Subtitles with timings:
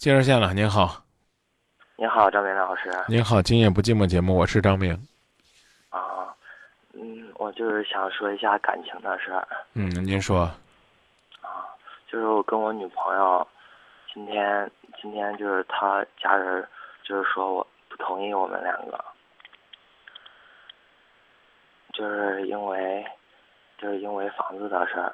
[0.00, 1.04] 接热线了，您好，
[1.96, 2.90] 您好，张明老师。
[3.06, 4.94] 您好，今夜不寂寞节目，我是张明。
[5.90, 6.34] 啊，
[6.94, 9.46] 嗯，我就是想说一下感情的事儿。
[9.74, 10.44] 嗯，您说。
[11.42, 11.68] 啊，
[12.10, 13.46] 就是我跟我女朋友，
[14.14, 14.70] 今天
[15.02, 16.66] 今天就是她家人，
[17.04, 19.04] 就是说我不同意我们两个，
[21.92, 23.04] 就是因为
[23.76, 25.12] 就是因为房子的事儿，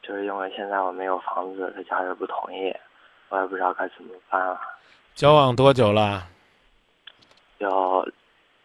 [0.00, 2.74] 就是因为现在我没有房子，她家人不同意。
[3.32, 4.60] 我也不知道该怎么办啊。
[5.14, 6.28] 交往多久了？
[7.56, 8.06] 有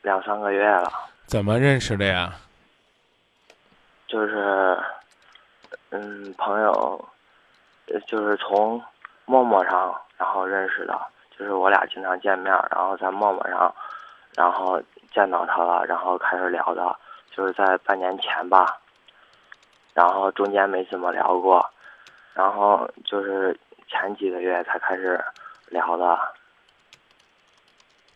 [0.02, 0.92] 两三个月了。
[1.26, 2.34] 怎么认识的呀？
[4.08, 4.78] 就是，
[5.92, 7.08] 嗯，朋友，
[8.08, 8.84] 就是从
[9.24, 11.00] 陌陌上然后认识的。
[11.40, 13.74] 就是我俩经常见面，然后在陌陌上，
[14.36, 14.82] 然后
[15.14, 16.94] 见到他了，然后开始聊的。
[17.34, 18.78] 就是在半年前吧，
[19.94, 21.66] 然后中间没怎么聊过，
[22.34, 23.58] 然后就是。
[23.90, 25.24] 前几个月才开始
[25.70, 26.18] 聊的，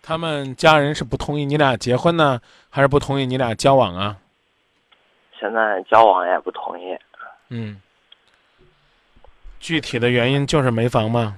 [0.02, 4.18] 他们家人是不同意你俩结婚呢，还是不同意你俩交往啊？
[5.40, 6.98] 现在交往也不同意。
[7.50, 7.82] 嗯，
[9.60, 11.38] 具体的原因就是没房吗？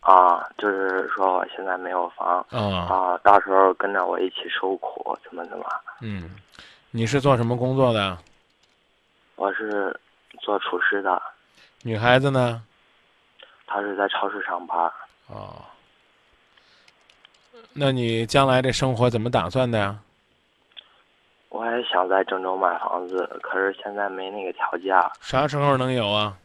[0.00, 2.44] 啊，就是说我现在没有房。
[2.50, 5.64] 啊啊，到时候跟着我一起受苦，怎么怎么？
[6.02, 6.30] 嗯，
[6.90, 8.18] 你是做什么工作的？
[9.36, 9.98] 我是
[10.40, 11.22] 做厨师的。
[11.82, 12.62] 女孩子呢？
[13.66, 14.78] 他是在超市上班。
[15.26, 15.64] 哦，
[17.72, 19.98] 那你将来这生活怎么打算的呀？
[21.48, 24.92] 我也想在郑州买房子，可是现在没那个条件。
[25.20, 26.36] 啥时候能有啊？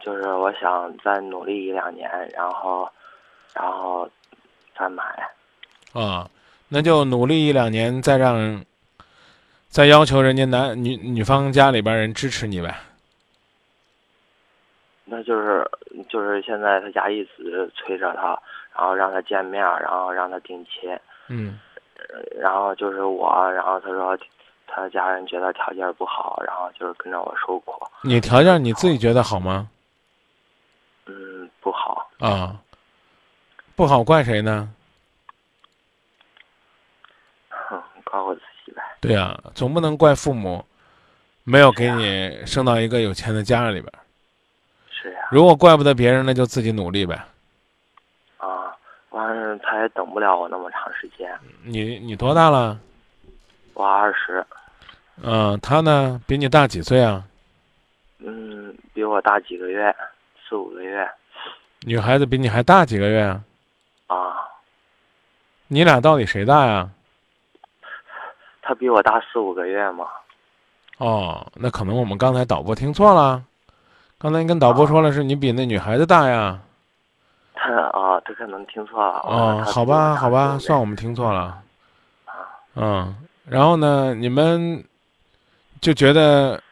[0.00, 2.88] 就是我想再努力一两年，然后，
[3.54, 4.08] 然后
[4.78, 5.02] 再买。
[5.92, 6.28] 啊，
[6.68, 8.64] 那就努力一两年，再让，
[9.68, 12.74] 再要求人家男女女方家里边人支持你呗。
[15.14, 15.70] 那就是
[16.08, 18.28] 就是现在他家一直催着他，
[18.74, 20.98] 然后让他见面，然后让他定亲。
[21.28, 21.58] 嗯。
[22.40, 24.18] 然后就是我，然后他说
[24.66, 27.74] 他家人觉得条件不好，然后就是跟着我受苦。
[28.02, 29.68] 你条件你自己觉得好吗？
[31.04, 32.10] 嗯，不好。
[32.18, 32.58] 啊。
[33.76, 34.72] 不好怪谁呢？
[37.50, 38.82] 哼， 怪我自己呗。
[39.02, 40.64] 对呀，总不能怪父母，
[41.44, 43.92] 没有给你生到一个有钱的家里边。
[45.32, 47.18] 如果怪不得别人，那就自己努力呗。
[48.36, 48.76] 啊，
[49.08, 51.34] 完了，他也等不了我那么长时间。
[51.64, 52.78] 你你多大了？
[53.72, 54.44] 我二十。
[55.22, 56.20] 嗯，他呢？
[56.26, 57.24] 比你大几岁啊？
[58.18, 59.96] 嗯，比我大几个月，
[60.46, 61.10] 四五个月。
[61.80, 63.40] 女孩子比你还大几个月啊？
[64.08, 64.36] 啊。
[65.66, 66.90] 你俩到底谁大呀？
[68.60, 70.06] 他比我大四五个月嘛。
[70.98, 73.42] 哦，那可能我们刚才导播听错了。
[74.22, 76.56] 刚才你跟导播说了，是你比那女孩子大呀？
[77.54, 79.18] 他 啊，他可能听错了。
[79.24, 81.40] 哦，好吧，好吧，算我们听错了。
[81.40, 81.58] 啊
[82.76, 83.16] 嗯，
[83.48, 84.84] 然后呢，你们
[85.80, 86.62] 就觉得，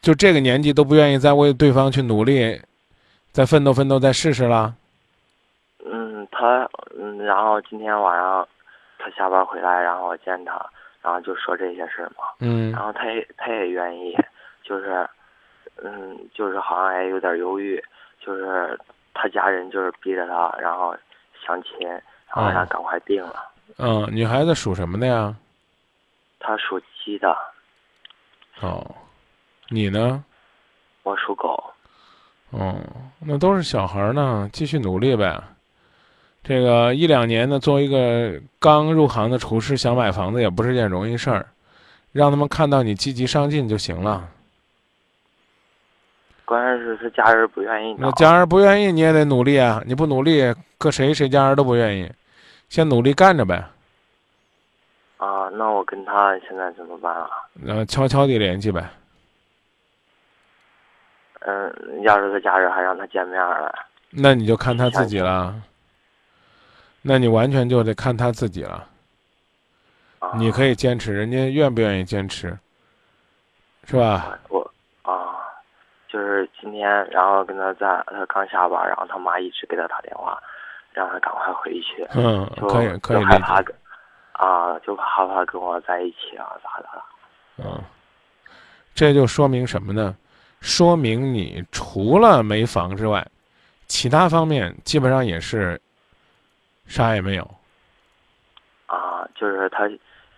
[0.00, 2.62] 就这个年纪都不愿意再为对方去努力，
[3.32, 4.72] 再奋斗奋斗，再试试了？
[5.84, 8.46] 嗯，他嗯，然后今天晚上
[9.00, 10.64] 他下班回来，然后我见他，
[11.02, 12.22] 然后就说这些事嘛。
[12.38, 12.70] 嗯。
[12.70, 14.16] 然后他也他也愿意，
[14.62, 15.04] 就是。
[15.76, 17.82] 嗯，就是好像也有点犹豫，
[18.20, 18.78] 就是
[19.14, 20.94] 他家人就是逼着他，然后
[21.46, 22.02] 相亲，然
[22.36, 23.34] 后让他赶快定了。
[23.78, 25.34] 嗯，女孩子属什么的呀？
[26.38, 27.36] 她属鸡的。
[28.60, 28.94] 哦，
[29.68, 30.24] 你呢？
[31.02, 31.62] 我属狗。
[32.50, 32.76] 哦，
[33.20, 35.42] 那都是小孩呢，继续努力呗。
[36.42, 41.46] 这个一两年呢，作为一个刚入行的厨师，想买房子也不是件容易事儿，
[42.12, 44.28] 让他们看到你积极上进就行了。
[46.50, 47.94] 关键是他家人不愿意。
[47.96, 49.80] 那家人不愿意，你也得努力啊！
[49.86, 52.10] 你不努力，搁谁谁家人都不愿意。
[52.68, 53.64] 先努力干着呗。
[55.18, 57.28] 啊，那我跟他现在怎么办啊？
[57.54, 58.90] 那悄悄地联系呗。
[61.42, 61.72] 嗯，
[62.02, 63.72] 要是他家人还让他见面了，
[64.10, 65.54] 那你就看他自己了。
[67.00, 68.88] 那你完全就得看他自己了。
[70.36, 72.58] 你可以坚持，人家愿不愿意坚持，
[73.84, 74.36] 是吧？
[74.48, 74.68] 我。
[76.60, 80.38] 就是今天，然后跟他在，他刚下班，然后他妈一直给他打电话，
[80.92, 82.06] 让他赶快回去。
[82.14, 83.74] 嗯，可以可以害怕跟
[84.32, 86.88] 啊，就害怕跟我在一起啊，咋的？
[87.64, 87.82] 嗯，
[88.94, 90.16] 这就说明什么呢？
[90.60, 93.26] 说明你除了没房之外，
[93.86, 95.80] 其他方面基本上也是
[96.86, 97.50] 啥也没有。
[98.86, 99.88] 啊，就是他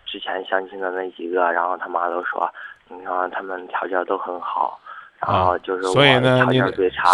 [0.05, 2.49] 之前相亲的那几个，然后他妈都说，
[2.87, 4.79] 你看他们条件都很好。
[5.27, 6.59] 然后就是所以呢，你，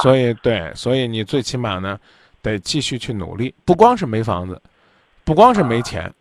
[0.01, 2.00] 所以对，所以你最起码呢，
[2.41, 3.53] 得继续去努力。
[3.65, 4.61] 不光是没房子，
[5.23, 6.11] 不光是没钱，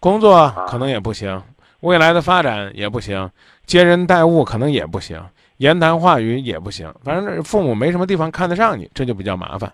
[0.00, 1.42] 工作可能也不行，
[1.80, 3.30] 未来的发展也不行，
[3.66, 5.22] 接人待物可能也不行，
[5.58, 6.92] 言谈话语也不行。
[7.04, 9.72] 反正父母没什么地方看得上你，这就比较麻烦。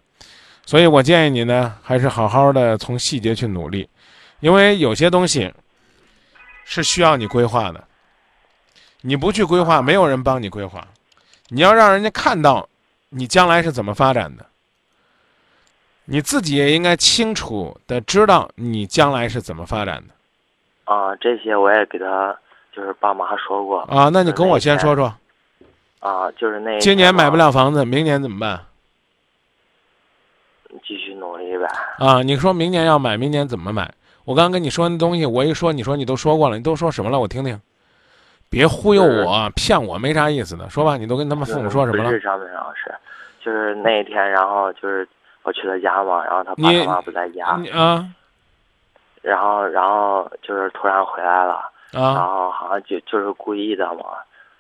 [0.67, 3.89] 所以我建议你呢，还是好好的从细节去努力，
[4.41, 5.51] 因为有些东西
[6.65, 7.83] 是需要你规划的。
[9.01, 10.87] 你不去规划，没有人帮你规划。
[11.49, 12.69] 你要让人家看到
[13.09, 14.47] 你将来是怎么发展的，
[16.05, 20.15] 你自己也应该清楚的知道你将来是怎么发展的。
[20.93, 22.37] 啊，这些我也给他
[22.75, 23.81] 就是爸妈说过。
[23.83, 25.15] 啊，那你跟我先说说。
[26.01, 28.65] 啊，就是那今年买不了房子，明年怎么办？
[30.87, 31.67] 继续努力呗。
[31.99, 33.93] 啊，你说明年要买，明年怎么买？
[34.25, 37.19] 我刚刚跟你说那东西，我一说，你说你都说过了，你都说什么了？
[37.19, 37.61] 我听听。
[38.51, 40.69] 别忽悠我，骗我没啥意思的。
[40.71, 42.05] 说吧，你都跟他们父母说什么了？
[42.05, 42.95] 不是张明老师，
[43.45, 45.07] 就是那一天，然后就是
[45.43, 47.47] 我去他家嘛，然后他爸他妈不在家。
[47.73, 48.09] 啊。
[49.21, 51.55] 然后，然后就是突然回来了。
[51.93, 52.15] 啊。
[52.15, 54.05] 然后好像就就是故意的嘛，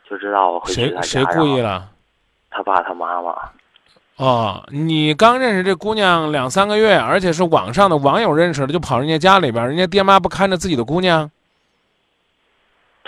[0.08, 1.02] 就知道我会去他家。
[1.02, 1.88] 谁谁故意了？
[2.50, 3.34] 他爸他妈妈。
[4.16, 11.30] 哦，你刚认识这姑娘两三个月，而且是网上的网友认识的，就跑人家家里边，人家爹妈不看着自己的姑娘？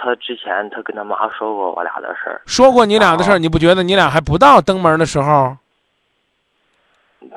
[0.00, 5.56] 他之前他跟他妈说过我俩的事儿，说过你俩的事儿，你不觉得你俩还不到登门的时候？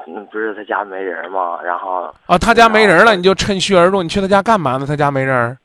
[0.08, 1.60] 嗯，不是他家没人吗？
[1.62, 4.86] 然后啊，他家没人了，你就趁虚而入，你去他家干嘛呢？
[4.86, 5.58] 他家没人，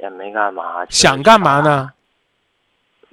[0.00, 1.90] 也没干嘛，想干嘛呢？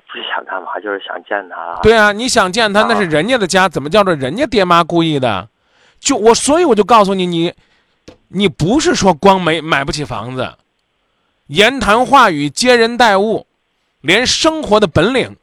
[0.08, 1.80] 不是想干嘛，就是想见他。
[1.82, 5.50] 对啊，你想见他，那是人家的家，怎么叫做人家爹妈故意的？
[6.00, 7.54] 就我，所以我就告诉你，你，
[8.30, 10.54] 你不是说光没买不起房子，
[11.54, 13.46] 言谈话语、接人待物，
[14.02, 15.36] 连生活的本领，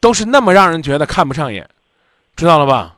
[0.00, 1.68] 都是那么让人觉得看不上眼，
[2.34, 2.96] 知道了吧？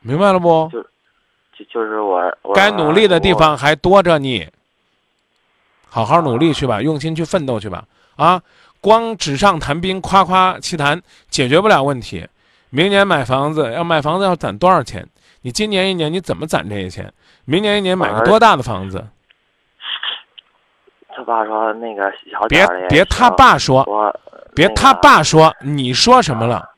[0.00, 0.68] 明白了不？
[0.70, 0.82] 就，
[1.56, 4.46] 就就是我，该努力的地方还多着你，
[5.88, 7.82] 好好努力去吧，用心去奋斗去吧。
[8.16, 8.42] 啊，
[8.82, 12.28] 光纸上谈兵、夸夸其谈解决不了问题。
[12.68, 15.08] 明年买房子要买房子要攒多少钱？
[15.40, 17.10] 你今年一年你怎么攒这些钱？
[17.46, 19.02] 明年一年买个多大的房子？
[21.14, 23.84] 他爸说那个小别别他爸说，
[24.54, 26.70] 别他爸说，你说什么了？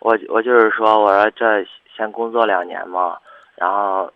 [0.00, 1.64] 我我就是说，我说这
[1.96, 3.16] 先工作两年嘛，
[3.54, 4.10] 然后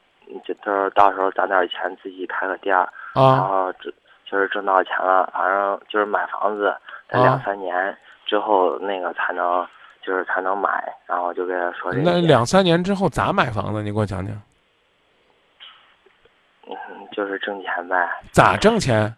[0.44, 3.92] 就到时候到时候攒点钱自己开个店儿，然后这。
[4.28, 6.76] 就是挣到钱了，反正就是买房子，
[7.08, 7.96] 在两三年
[8.26, 9.64] 之后那个才能，
[10.04, 12.00] 就是才能买，然后就跟他说这。
[12.00, 13.84] 那两三年之后咋买房子？
[13.84, 14.34] 你给我讲讲。
[16.66, 16.74] 嗯，
[17.12, 17.96] 就是挣钱呗。
[18.32, 19.14] 咋挣钱？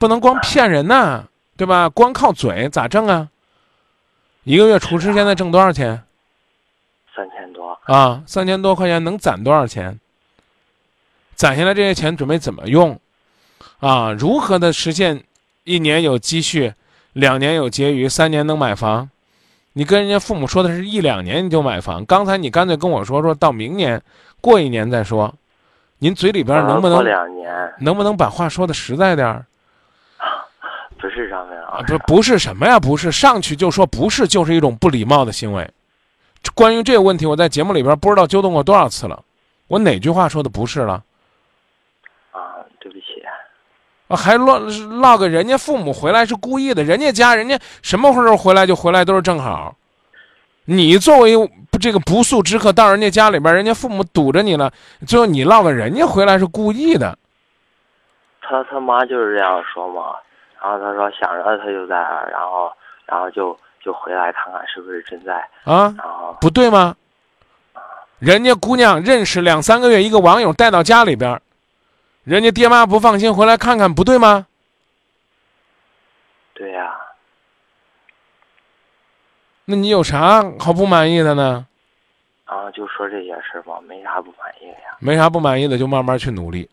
[0.00, 1.24] 不能光骗人呐，
[1.58, 1.86] 对吧？
[1.90, 3.28] 光靠嘴咋挣啊？
[4.44, 6.02] 一个月厨师现在挣多少钱？
[7.14, 7.78] 三千多。
[7.84, 10.00] 啊，三千多块钱能攒多少钱？
[11.34, 12.98] 攒下来这些钱准备怎么用？
[13.80, 15.22] 啊，如何的实现
[15.64, 16.72] 一年有积蓄，
[17.12, 19.10] 两年有结余，三年能买房？
[19.74, 24.00] 你跟人家父母说的是一两年你就买房，刚才你干脆跟我说说到明年，
[24.40, 25.34] 过一年再说。
[25.98, 27.74] 您嘴里边能不能两年？
[27.80, 29.44] 能不能把话说的实在点儿？
[31.00, 32.78] 不是上面啊，不不是什么呀？
[32.78, 35.68] 不是上去就说不是，就是一种不礼貌的行为。
[36.54, 39.22] 关于这个问题，我在节目里边不知道纠正过多少次了。
[39.68, 41.02] 我哪句话说的不是了？
[42.32, 43.04] 啊，对不起
[44.08, 49.76] 还落落个人家父母回来是故意的，人家家人家什么时候回来就回来都是正好。
[50.64, 51.32] 你作为
[51.80, 54.72] 这个不速之客到人家家里边，人家父母堵着你了，
[55.06, 57.16] 最后你落个人家回来是故意的。
[58.40, 60.14] 他他妈就是这样说嘛，
[60.62, 62.72] 然后他说想着他就在那，然后
[63.06, 65.94] 然后就就回来看看是不是真在啊？
[65.96, 66.96] 然后不对吗？
[68.18, 71.40] 人家姑娘认识两三个月，一个网友带到家里边。
[72.24, 74.46] 人家爹妈不放心，回来看看不对吗？
[76.52, 76.94] 对呀。
[79.64, 81.66] 那你有啥好不满意的呢？
[82.44, 84.96] 啊，就说这些事吧，没啥不满意的呀。
[84.98, 86.68] 没啥不满意的，就慢慢去努力。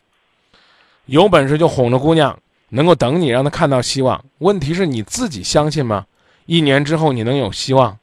[1.06, 2.38] 有本事就哄着姑娘，
[2.70, 4.24] 能够等你，让他看到希望。
[4.40, 6.06] 问题是你自己相信吗？
[6.46, 7.98] 一年之后你能有希望，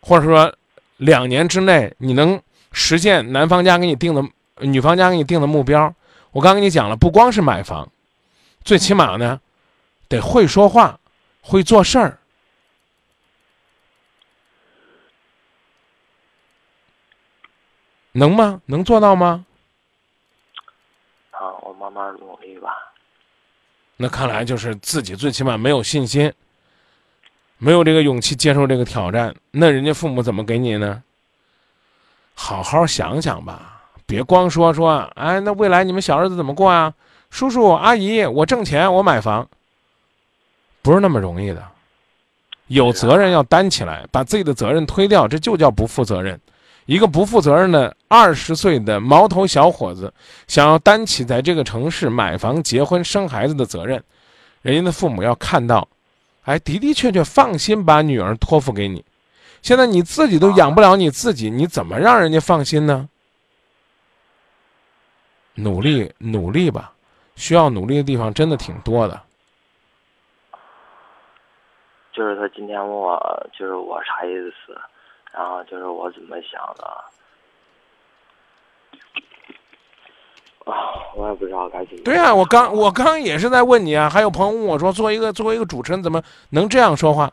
[0.00, 0.54] 或者说
[0.96, 2.40] 两年之内你能
[2.72, 4.22] 实现男方家给你定的、
[4.60, 5.94] 女方家给你定的目标？
[6.32, 7.88] 我刚跟你讲了，不光是买房，
[8.64, 9.40] 最起码呢，
[10.08, 10.98] 得会说话，
[11.40, 12.18] 会做事儿，
[18.12, 18.60] 能吗？
[18.66, 19.46] 能做到吗？
[21.30, 22.43] 啊，我慢慢努力。
[23.96, 26.32] 那看来就是自己最起码没有信心，
[27.58, 29.34] 没有这个勇气接受这个挑战。
[29.52, 31.02] 那人家父母怎么给你呢？
[32.34, 36.92] 好好想想吧，别光说说，哎，那未来你们小日子怎么过啊？
[37.30, 39.48] 叔叔阿姨，我挣钱，我买房，
[40.82, 41.64] 不是那么容易的。
[42.66, 46.40] 有责任要担起来，把自己的责任推掉，这就叫不负责任。
[46.86, 50.12] 一个不负责任的二十岁的毛头小伙子，
[50.46, 54.02] 想要担起在这个城市买房、结婚、生孩子的责任，
[54.62, 55.88] 人家的父母要看到，
[56.44, 59.04] 哎，的的确确放心把女儿托付给你。
[59.62, 63.08] 现在你自己都养不了你自己，你怎么让人家放心呢？
[65.54, 66.92] 努力努力吧，
[67.36, 69.22] 需要努力的地方真的挺多的。
[72.12, 74.78] 就是他今天问我，就是我啥意思？
[75.36, 76.86] 然后就是我怎么想的，
[80.64, 80.72] 啊，
[81.16, 82.02] 我也不知道该怎么。
[82.04, 84.08] 对啊，我刚我刚也是在问你啊。
[84.08, 87.32] 还有朋友问我说，作为一个作为一个主持人，怎么能这样说话？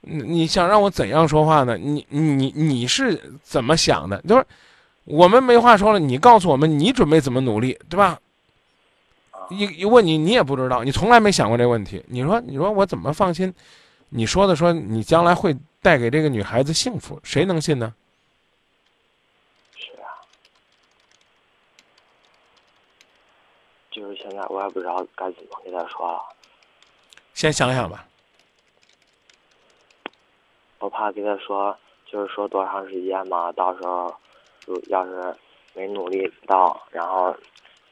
[0.00, 1.76] 你你想让我怎样说话呢？
[1.78, 4.20] 你你你是怎么想的？
[4.22, 4.44] 就是
[5.04, 8.18] 我们没话说了，你告诉我们你准备怎么努力，对吧？
[9.50, 12.04] 一一问你，你也不知道，你从来没想过这个问题。
[12.08, 13.54] 你说你说我怎么放心？
[14.08, 15.56] 你说的说你将来会。
[15.88, 17.94] 带给这个女孩子幸福，谁能信呢？
[19.74, 20.20] 是啊，
[23.90, 26.22] 就是现在我也不知道该怎么跟他说了。
[27.32, 28.06] 先想想吧。
[30.78, 34.14] 我怕跟他说，就是说多长时间嘛，到时候
[34.66, 35.34] 就要是
[35.72, 37.34] 没努力到，然后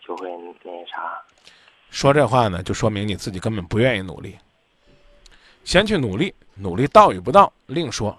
[0.07, 0.31] 就会
[0.63, 1.19] 那啥。
[1.89, 4.37] 说这话呢，就说明你自己根本不愿意努力。
[5.65, 8.19] 先去努力，努力到与不到另说。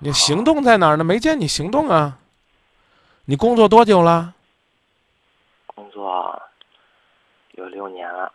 [0.00, 1.02] 你行动在哪儿呢？
[1.02, 2.18] 没见你行动啊！
[3.24, 4.34] 你工作多久了？
[5.66, 6.40] 工作
[7.52, 8.32] 有六年了。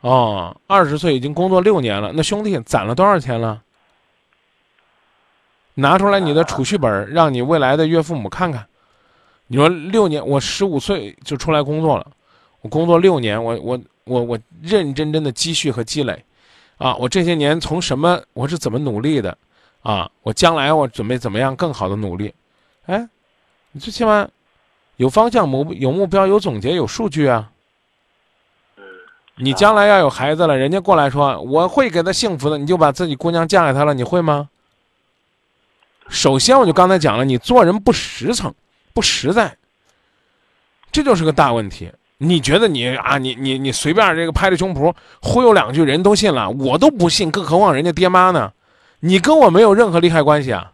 [0.00, 2.10] 哦，二十岁已经工作六年了。
[2.14, 3.62] 那兄弟攒了多少钱了？
[5.74, 8.66] 拿出来你的储蓄本，让你未来的岳父母看看。
[9.46, 12.06] 你说六年，我十五岁就出来工作了，
[12.62, 16.24] 我工作六年，我我我我认认真真的积蓄和积累。
[16.84, 19.38] 啊，我这些年从什么，我是怎么努力的，
[19.80, 22.34] 啊，我将来我准备怎么样更好的努力，
[22.84, 23.08] 哎，
[23.72, 24.28] 你最起码
[24.96, 27.50] 有方向、目有目标、有总结、有数据啊。
[29.36, 34.50] 你将来要有孩子了，人家过来说我会给他幸福的，你就把自己姑娘嫁给他了，你会吗？
[36.10, 38.54] 首先，我就刚才讲了，你做人不实诚、
[38.92, 39.56] 不实在，
[40.92, 41.90] 这就是个大问题。
[42.18, 48.52] 你觉得你啊，你你你随便这个拍着胸脯忽悠两句，人都信了，我都不信，更何况人家爹妈呢？
[49.00, 50.72] 你跟我没有任何利害关系啊！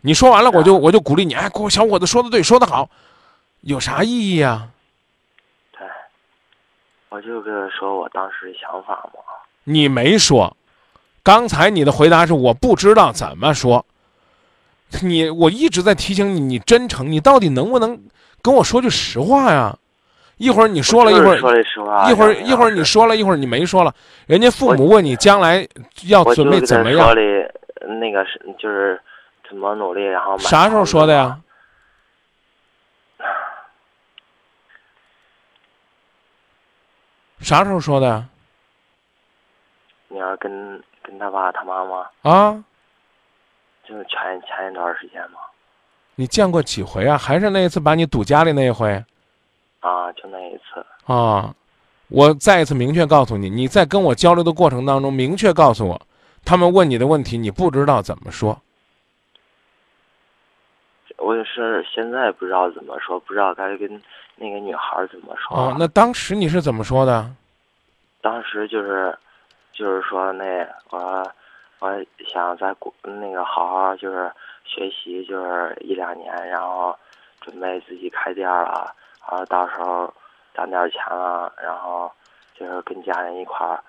[0.00, 2.88] 你说完了，我就我就鼓励你，哎，小伙子说的对，说的好，
[3.62, 4.68] 有啥意义啊？
[5.72, 5.86] 对，
[7.10, 9.20] 我就跟他说我当时的想法嘛。
[9.64, 10.56] 你没说，
[11.22, 13.84] 刚才你的回答是我不知道怎么说。
[15.02, 18.00] 你我一直在提醒你，你真诚，你到底能不能
[18.40, 19.76] 跟我说句实话呀？
[20.36, 21.36] 一会儿你说了一会儿，
[22.10, 23.94] 一会儿一会儿你说了一会儿你没说了，
[24.26, 25.66] 人家父母问你将来
[26.08, 27.14] 要准备怎么样？
[28.00, 29.00] 那个是就是
[29.48, 31.40] 怎么努力，然后 啥时候说的呀？
[37.40, 38.24] 啥时候说的？
[40.08, 42.64] 你要跟跟他爸他妈妈啊？
[43.88, 45.38] 就是前前一段时间嘛。
[46.16, 47.16] 你见过几回啊？
[47.16, 49.02] 还是那一次把你堵家里那一回？
[49.86, 51.54] 啊，就那一次啊！
[52.08, 56.00] 我再一次明确告诉你，你在跟我交流的过程当中，明确告诉我，
[56.44, 58.60] 他们问你的问题，你不知道怎么说。
[61.18, 64.02] 我也是现在不知道怎么说，不知道该跟
[64.34, 65.56] 那个女孩怎么说。
[65.56, 67.30] 哦，那当时你是怎么说的？
[68.20, 69.16] 当时就是，
[69.72, 71.32] 就是说那我
[71.78, 74.28] 我想在国那个好好就是
[74.64, 76.96] 学习，就是一两年，然后
[77.40, 78.92] 准备自己开店了。
[79.28, 80.12] 然后到时候
[80.54, 82.10] 攒点钱了，然后
[82.58, 83.82] 就是跟家人一块儿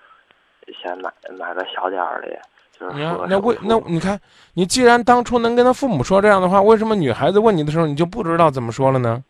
[0.82, 2.28] 先买买个小点儿的，
[2.72, 4.20] 就是说那为那你看，
[4.54, 9.22] 你既然当初能跟他父母说这样的话，为什么女孩子问你的时候你就不知道怎么说了呢？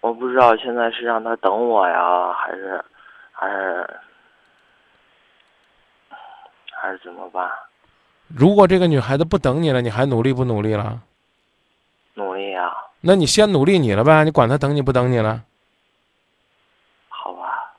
[0.00, 2.82] 我不知道现在是让他等我呀，还是
[3.32, 3.90] 还是
[6.72, 7.50] 还是怎么办？
[8.28, 11.00] 如果这个女孩子不等你了，你还努力不努力了？
[13.00, 15.44] 那你先努力你了呗，你管他等你不等你了？
[17.08, 17.74] 好吧。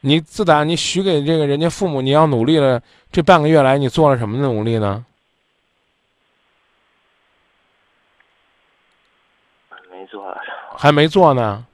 [0.00, 5.04] 你自打你许给这个人家父母你要努力了，这半个月来你做了什么努力呢？
[9.90, 10.36] 没做。
[10.76, 11.66] 还没做呢。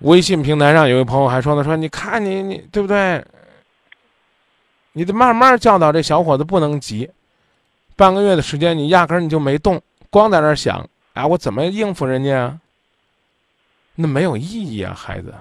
[0.00, 3.24] 微信平台上有一朋友还说呢，说你看你你对不对？
[4.92, 7.10] 你得慢慢教导这小伙子，不能急。
[8.00, 9.78] 半个月的时间，你压根儿你就没动，
[10.08, 12.58] 光在那儿想，哎，我怎么应付人家？
[13.94, 15.34] 那没有意义啊，孩子。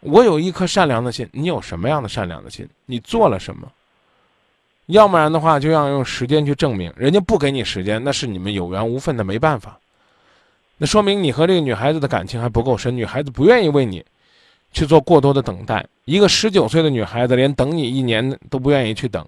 [0.00, 2.66] 我有一颗善良的心，你有什么样的善良的心？
[2.86, 3.70] 你做了什么？
[4.86, 6.90] 要不然的话，就要用时间去证明。
[6.96, 9.78] 人家不给你时间，那是你们有缘无分的，没办法。
[10.78, 14.02] 那说明你和这个女孩子的感情还不够深，女孩子不愿意为你
[14.72, 15.86] 去做过多的等待。
[16.06, 19.26] 一个十九岁的女孩子连等你一年都不愿意去等，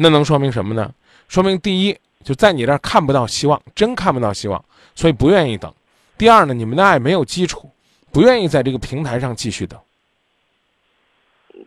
[0.00, 0.92] 那能说明什么呢？
[1.28, 4.64] 说明第一，就在你这儿看不到希望，真看不到希望，
[4.94, 5.72] 所以不愿意等。
[6.16, 7.68] 第二呢，你们的爱没有基础，
[8.12, 9.78] 不愿意在这个平台上继续等。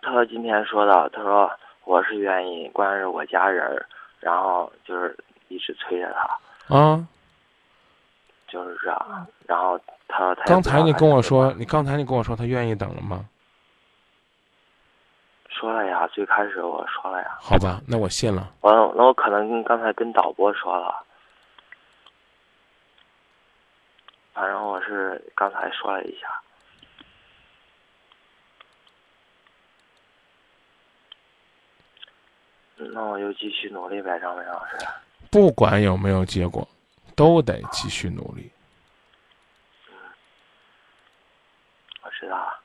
[0.01, 1.51] 他今天说的，他说
[1.83, 3.85] 我是愿意，关键是我家人，
[4.19, 5.17] 然后就是
[5.49, 6.13] 一直催着
[6.67, 7.05] 他，啊，
[8.47, 9.27] 就是这样。
[9.45, 13.25] 然后他说他刚才你跟我说，你刚才你跟我说他愿意等了吗？
[15.61, 18.51] 说了呀，最开始我说了呀，好吧，那我信了。
[18.61, 21.05] 完了，那我可能跟刚才跟导播说了，
[24.33, 26.41] 反正我是刚才说了一下，
[32.77, 34.75] 那我就继续努力呗，张明老师。
[35.29, 36.67] 不管有没有结果，
[37.15, 38.51] 都得继续努力。
[39.91, 39.93] 嗯
[42.03, 42.59] 我知道了，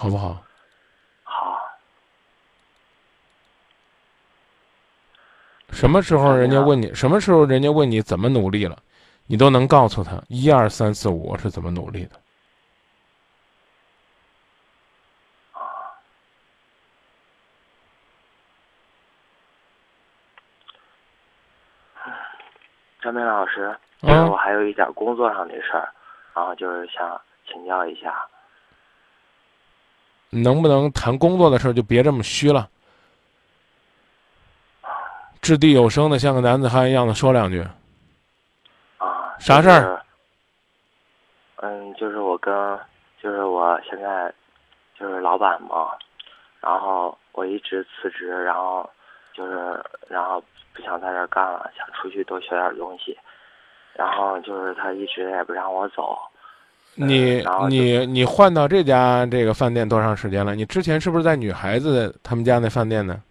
[0.00, 0.40] 好不好？
[1.24, 1.58] 好，
[5.70, 8.78] 什么时候人家问你，什么时候人家问你怎么努力了，
[9.26, 12.12] 你都能告诉他一二三四五是怎么努力的。
[23.02, 25.92] 张明老师，就是嗯我还有一点工作上的事儿，
[26.34, 28.24] 然后就是想请教一下。
[30.30, 32.68] 能不能谈工作的事儿就别这么虚了，
[35.40, 37.66] 掷地有声的像个男子汉一样的说两句。
[38.98, 40.02] 啊，啥事儿？
[41.56, 42.52] 嗯，就是我跟，
[43.22, 44.32] 就是我现在
[44.98, 45.90] 就是老板嘛，
[46.60, 48.88] 然后我一直辞职，然后
[49.32, 53.16] 就是然后不想在这儿干了，想出去多学点东西，
[53.94, 56.18] 然后就是他一直也不让我走。
[56.98, 60.54] 你你你换到这家这个饭店多长时间了？
[60.54, 63.22] 你之前是不是在女孩子他们家那饭店呢？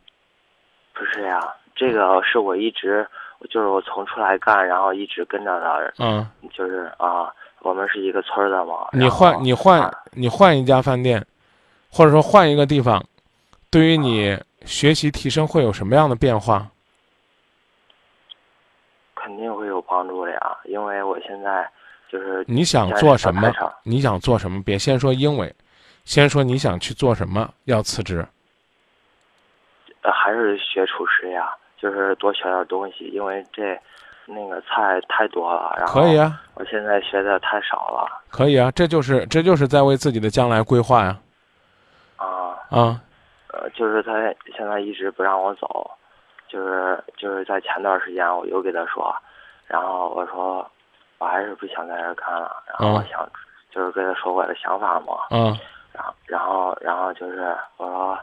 [0.94, 1.40] 不是呀，
[1.76, 3.06] 这个是我一直
[3.50, 8.88] 就是我从出来干，然后一直跟着的，嗯，就是啊，我们是一个村儿的嘛。
[8.94, 11.24] 你换你换啊你换一家饭店，
[11.92, 13.04] 或者说换一个地方，
[13.70, 16.68] 对于你学习提升会有什么样的变化？
[19.14, 21.70] 肯定会有帮助的呀，因为我现在
[22.10, 23.52] 就是你想做什么？
[23.84, 24.62] 你想做什么？
[24.64, 25.54] 别先说因为，
[26.06, 28.26] 先说你想去做什么，要辞职。
[30.04, 33.78] 呃还是学厨师呀，就是多学点东西，因为这
[34.26, 41.18] 那个菜太多了，然后可以啊，我现在学的太少了可以啊，这就是这就是在为自己的将来规划呀。
[42.16, 43.02] 啊，啊，
[43.52, 44.14] 呃，就是他
[44.56, 45.90] 现在一直不让我走，
[46.48, 49.14] 就是就是在前段时间我又给他说，
[49.66, 50.70] 然后我说
[51.20, 53.28] 我还是不想在这儿干了，然后想
[53.72, 55.58] 就是跟他说我的想法嘛，嗯，
[55.94, 58.18] 然后然后然后就是我说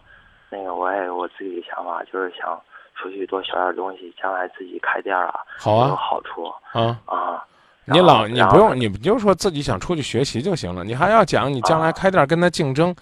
[0.51, 2.61] 那个我也有我自己的想法，就是想
[2.95, 5.35] 出去多学点东西，将来自己开店啊，
[5.67, 7.45] 有好啊，好处啊，啊。
[7.87, 11.93] 你老你不用你就说自己想出去学习就行了，你还要讲你将来啊。
[11.93, 12.95] 开店跟他竞争，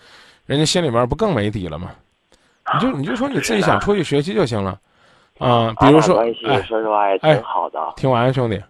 [0.45, 1.91] 人家心里边不更没底了吗？
[2.75, 4.77] 你就 你就说你自己想出去学习就行了，
[5.39, 8.61] 啊，比如说，哎，说实话也哎挺好的听完兄弟，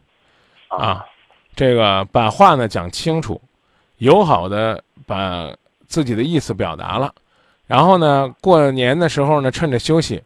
[0.68, 1.06] 啊啊，
[1.54, 3.40] 这个把话呢讲清楚，
[3.98, 5.52] 友好的把
[5.86, 7.12] 自己的意思表达了，
[7.66, 10.22] 然后呢，过年的时候呢，趁着休息，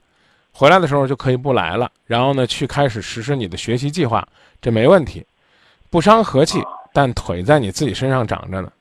[0.53, 4.27] 回来的时候就可以不来了，然后呢，去开始实施你的学习计划，
[4.61, 5.27] 这没问题，
[5.91, 6.63] 不伤和气，
[6.93, 8.73] 但腿在你自己身上长着呢。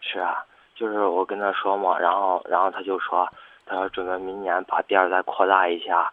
[0.00, 0.44] 是啊，
[0.76, 3.28] 就是我跟他说嘛，然后然后他就说，
[3.66, 6.12] 他说准备明年把店儿再扩大一下，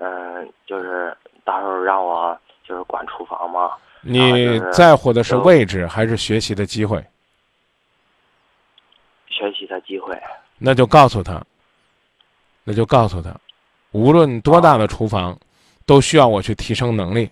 [0.00, 3.72] 嗯，就是到时候让我就是管厨房嘛，
[4.04, 7.04] 你在乎的是位置还是学习的机会？
[9.28, 10.16] 学习的机会。
[10.58, 11.42] 那就告诉他，
[12.62, 13.34] 那就告诉他，
[13.90, 15.36] 无论多大的厨房，
[15.84, 17.30] 都需要我去提升能力。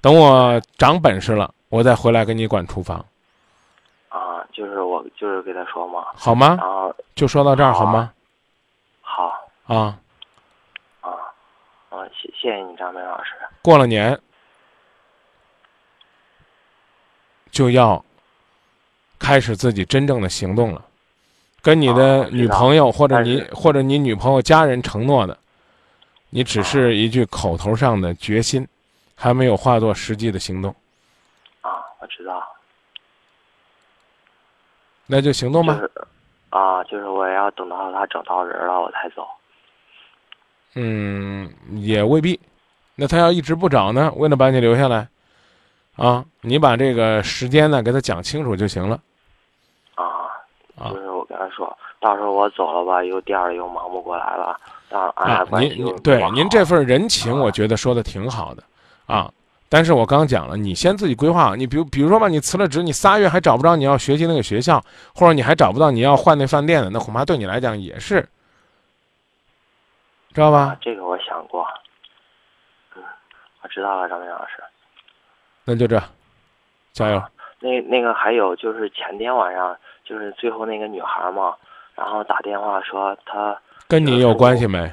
[0.00, 3.04] 等我长本事了，我再回来给你管厨房，
[4.08, 6.58] 啊，就是我就是跟他说嘛，好吗然？
[6.58, 8.10] 后就说到这儿，好吗？
[9.02, 9.28] 好
[9.66, 9.98] 啊，
[11.02, 11.10] 啊，
[11.90, 14.18] 啊，谢谢谢你张明老师，过了年，
[17.50, 18.04] 就要
[19.18, 20.84] 开始自己真正的行动了。
[21.62, 25.36] 跟你的女朋友或者你或者你女朋友家人承诺的，
[26.30, 28.66] 你只是一句口头上的决心，
[29.14, 30.74] 还没有化作实际的行动。
[31.60, 32.42] 啊，我知道。
[35.06, 35.78] 那就行动吧。
[36.48, 39.26] 啊，就是我要等到他找到人了，我才走。
[40.76, 42.40] 嗯，也未必。
[42.94, 44.10] 那他要一直不找呢？
[44.16, 45.08] 为了把你留下来，
[45.96, 49.00] 啊，你把这个时间呢给他讲清楚就行了。
[49.94, 58.62] 啊，就是我跟他说，到时候我走了吧，又店里又忙不过来了，让俺俩关系对您这份人情，我觉得说的挺好的，
[59.06, 59.30] 啊。
[59.72, 61.54] 但是我刚讲了，你先自己规划好。
[61.54, 64.82] 你比如，比如说吧，你辞了职，你仨月还找不着你要学习那个学校，
[65.14, 68.28] 或者你还找不到你要换那饭店的，那恐怕对你来讲也是，
[70.34, 70.76] 知道吧？
[70.80, 71.64] 这个我想过，
[72.96, 73.02] 嗯，
[73.62, 74.60] 我知道了，张明老师。
[75.64, 76.04] 那就这样，
[76.92, 77.22] 加油。
[77.60, 81.54] 那那个还有就是前天晚上，就是最后那个女孩嘛，
[81.94, 84.90] 然后打电话说她跟你有关系没？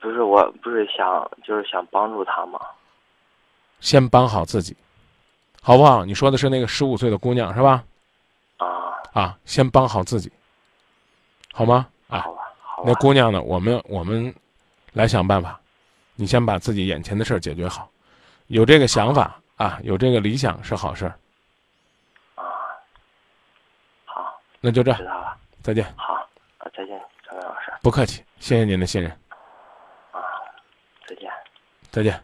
[0.00, 2.60] 不是，我不是想，就是想帮助她嘛。
[3.80, 4.76] 先帮好自己，
[5.60, 6.04] 好不好？
[6.04, 7.84] 你说的是那个十五岁的姑娘是吧？
[8.58, 8.66] 啊
[9.12, 10.32] 啊，先帮好自己，
[11.52, 11.86] 好吗？
[12.08, 12.82] 啊，好吧，好。
[12.86, 13.42] 那姑娘呢？
[13.42, 14.32] 我们我们
[14.92, 15.58] 来想办法。
[16.14, 17.88] 你先把自己眼前的事儿解决好，
[18.52, 21.18] 有这个想法啊，有这个理想是好事儿。
[22.34, 22.44] 啊，
[24.04, 25.34] 好，那就这，知道了。
[25.62, 25.82] 再见。
[25.96, 26.12] 好，
[26.58, 27.72] 啊，再见，张明老师。
[27.80, 29.10] 不客气，谢谢您的信任。
[30.10, 30.20] 啊
[31.08, 31.30] 再见，
[31.90, 32.22] 再见。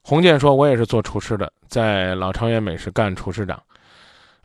[0.00, 3.62] 洪建说：“我也是做厨师的，在老长源美食干厨师长。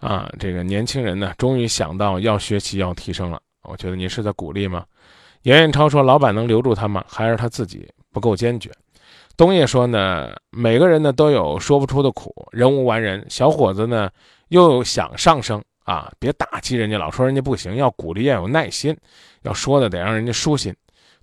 [0.02, 3.42] 啊，这个年轻人呢，终于想到要学习、要提升了。
[3.62, 4.86] 我觉得您是在鼓励吗？”
[5.44, 7.06] 严艳超说：“老板能留住他吗？
[7.08, 8.70] 还是他自己不够坚决？”
[9.42, 13.26] 东叶说：“呢，每个人呢都有说不出的苦，人无完人。
[13.28, 14.08] 小伙子呢
[14.50, 18.96] 又想上升啊，别打击人家，老说人家不行，要鼓励，要有耐心，
[19.42, 20.72] 要说的得让人家舒心。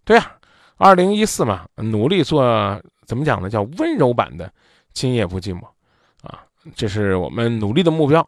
[0.05, 0.33] 对呀。”
[0.79, 2.43] 二零一四嘛，努力做
[3.07, 3.49] 怎么讲呢？
[3.49, 4.53] 叫温柔版的
[4.93, 5.65] 今夜不寂寞，
[6.23, 6.43] 啊，
[6.75, 8.21] 这是我们努力的目标，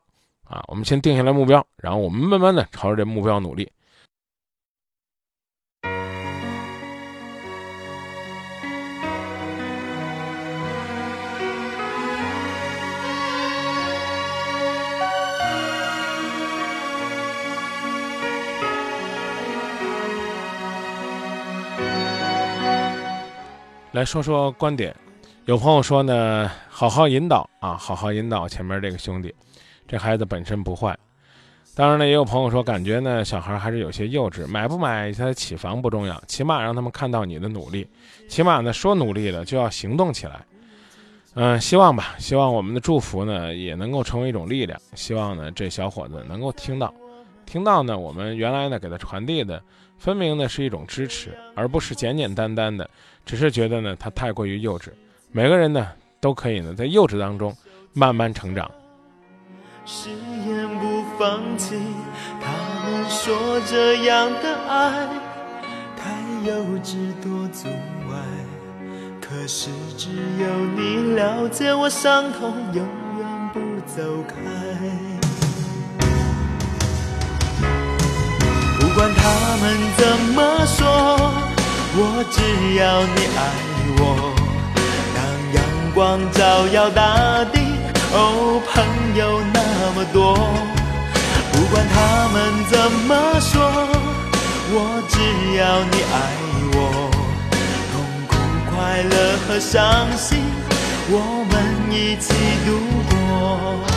[0.44, 3.68] 啊，我们先定下来目标，然后我们慢慢的朝着这目标努力。
[23.92, 24.94] 来说说观点，
[25.46, 29.34] 有朋友说呢，好好引导啊，好好引导前面这个兄弟，
[29.88, 30.96] 这孩子本身不坏。
[31.74, 37.84] 当然呢，也有朋友说，感觉呢小孩还是有些幼稚，买不买他起房不重要，起码让他们看到你的努力，
[38.28, 40.40] 起码呢说努力了就要行动起来。
[41.34, 46.94] 嗯，希望吧，希望我们的祝福呢也能够成为一种力量，希望呢这小伙子能够听到，
[47.44, 49.60] 听到呢我们原来呢给他传递的。
[50.00, 52.88] 分明呢是一种支持，而不是简简单单的，
[53.26, 54.88] 只是觉得呢他太过于幼稚。
[55.30, 55.88] 每个人呢
[56.20, 57.54] 都可以呢在幼稚当中
[57.92, 58.68] 慢慢成长。
[59.84, 61.76] 誓言不放弃，
[62.40, 65.06] 他们说这样的爱
[65.98, 66.10] 太
[66.48, 67.68] 幼稚多阻
[68.10, 68.16] 碍，
[69.20, 70.08] 可是只
[70.38, 72.86] 有你了解我伤痛，永
[73.18, 75.09] 远不走开。
[78.92, 79.22] 不管他
[79.60, 80.82] 们怎么说，
[81.94, 83.40] 我只要你爱
[84.00, 84.34] 我。
[85.14, 85.18] 当
[85.54, 85.62] 阳
[85.94, 87.60] 光照耀大地，
[88.12, 88.82] 哦，朋
[89.14, 89.58] 友那
[89.94, 90.34] 么多。
[91.52, 93.62] 不管他们怎么说，
[94.72, 95.14] 我只
[95.56, 96.16] 要你爱
[96.74, 96.76] 我。
[97.92, 97.94] 痛
[98.26, 98.34] 苦、
[98.74, 99.14] 快乐
[99.46, 100.42] 和伤心，
[101.10, 101.54] 我们
[101.92, 102.34] 一起
[102.66, 102.68] 度
[103.08, 103.89] 过。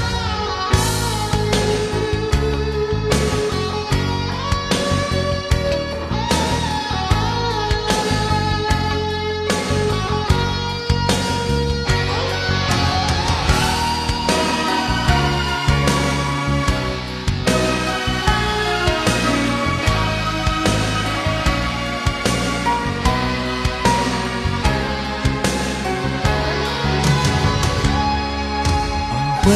[29.44, 29.52] 会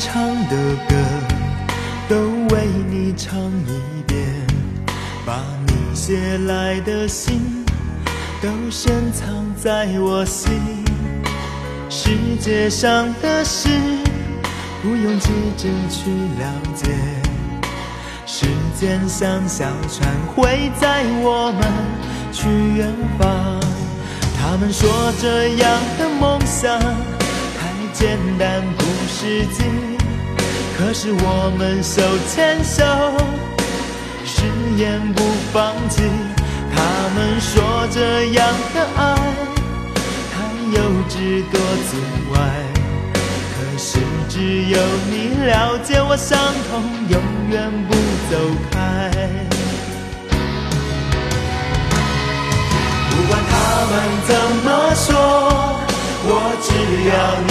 [0.00, 0.56] 唱的
[0.88, 0.96] 歌
[2.08, 2.16] 都
[2.52, 4.18] 为你唱一遍，
[5.24, 7.40] 把你写来的信
[8.42, 10.52] 都深藏在我心，
[11.88, 13.68] 世界上的事
[14.82, 16.90] 不用急着去了解，
[18.26, 21.62] 时间像小船会载我们
[22.32, 23.60] 去远方。
[24.40, 24.90] 他们说
[25.20, 26.80] 这样的梦想
[27.92, 29.64] 简单不实际，
[30.78, 32.84] 可是我们手牵手，
[34.24, 34.44] 誓
[34.76, 35.22] 言不
[35.52, 36.02] 放弃。
[36.72, 36.80] 他
[37.14, 39.00] 们说这样的爱
[40.32, 40.34] 太
[40.72, 41.92] 幼稚多阻
[42.34, 42.38] 碍，
[43.52, 43.98] 可是
[44.28, 44.34] 只
[44.70, 44.78] 有
[45.10, 46.38] 你了解我伤
[46.70, 47.94] 痛，永远不
[48.30, 48.32] 走
[48.70, 49.10] 开。
[53.10, 53.52] 不管他
[53.90, 53.92] 们
[54.26, 54.30] 怎
[54.64, 55.08] 么说。
[56.22, 56.28] 我
[56.60, 56.68] 只
[57.08, 57.12] 要
[57.48, 57.50] 你